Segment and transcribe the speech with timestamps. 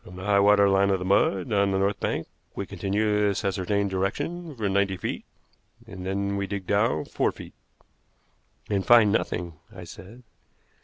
[0.03, 3.91] From the high water line of mud on the north bank we continue this ascertained
[3.91, 5.25] direction for ninety feet,
[5.85, 7.53] and then we dig down four feet."
[8.67, 10.23] "And find nothing," I said.